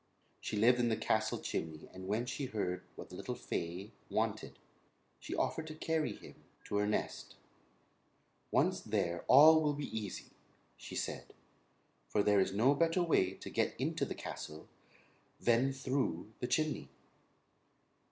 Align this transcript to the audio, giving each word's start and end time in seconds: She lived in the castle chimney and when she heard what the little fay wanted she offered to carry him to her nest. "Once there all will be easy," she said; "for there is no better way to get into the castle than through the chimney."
She 0.39 0.57
lived 0.57 0.79
in 0.79 0.89
the 0.89 0.97
castle 0.97 1.37
chimney 1.37 1.87
and 1.93 2.07
when 2.07 2.25
she 2.25 2.45
heard 2.47 2.81
what 2.95 3.09
the 3.09 3.15
little 3.15 3.35
fay 3.35 3.91
wanted 4.09 4.57
she 5.19 5.35
offered 5.35 5.67
to 5.67 5.75
carry 5.75 6.13
him 6.15 6.43
to 6.65 6.77
her 6.77 6.87
nest. 6.87 7.35
"Once 8.49 8.79
there 8.81 9.23
all 9.27 9.61
will 9.61 9.75
be 9.75 9.95
easy," 9.95 10.31
she 10.75 10.95
said; 10.95 11.35
"for 12.09 12.23
there 12.23 12.39
is 12.39 12.51
no 12.51 12.73
better 12.73 13.03
way 13.03 13.35
to 13.35 13.51
get 13.51 13.79
into 13.79 14.03
the 14.03 14.15
castle 14.15 14.67
than 15.39 15.71
through 15.71 16.33
the 16.39 16.47
chimney." 16.47 16.89